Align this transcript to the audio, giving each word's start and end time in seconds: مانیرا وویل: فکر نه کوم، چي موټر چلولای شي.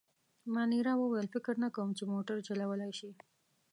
مانیرا 0.53 0.93
وویل: 0.97 1.27
فکر 1.35 1.55
نه 1.63 1.69
کوم، 1.75 1.89
چي 1.97 2.03
موټر 2.13 2.37
چلولای 2.47 2.91
شي. 2.99 3.11